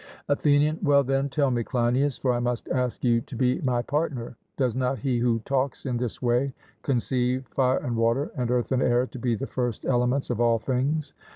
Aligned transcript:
ATHENIAN: 0.29 0.79
Well, 0.81 1.03
then, 1.03 1.29
tell 1.29 1.51
me, 1.51 1.63
Cleinias 1.63 2.17
for 2.17 2.33
I 2.33 2.39
must 2.39 2.67
ask 2.69 3.03
you 3.03 3.21
to 3.21 3.35
be 3.35 3.61
my 3.61 3.83
partner 3.83 4.35
does 4.57 4.75
not 4.75 4.97
he 4.97 5.19
who 5.19 5.37
talks 5.45 5.85
in 5.85 5.97
this 5.97 6.23
way 6.23 6.55
conceive 6.81 7.45
fire 7.49 7.77
and 7.77 7.95
water 7.95 8.31
and 8.35 8.49
earth 8.49 8.71
and 8.71 8.81
air 8.81 9.05
to 9.05 9.19
be 9.19 9.35
the 9.35 9.45
first 9.45 9.85
elements 9.85 10.31
of 10.31 10.41
all 10.41 10.57
things? 10.57 11.13